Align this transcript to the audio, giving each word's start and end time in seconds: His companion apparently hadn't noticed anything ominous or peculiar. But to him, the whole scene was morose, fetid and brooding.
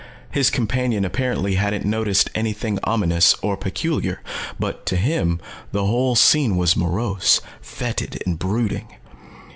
His 0.31 0.49
companion 0.49 1.05
apparently 1.05 1.53
hadn't 1.61 1.85
noticed 1.85 2.31
anything 2.33 2.79
ominous 2.83 3.35
or 3.43 3.55
peculiar. 3.55 4.19
But 4.59 4.87
to 4.87 4.95
him, 4.97 5.39
the 5.71 5.85
whole 5.85 6.15
scene 6.15 6.57
was 6.57 6.75
morose, 6.75 7.39
fetid 7.61 8.19
and 8.25 8.39
brooding. 8.39 8.87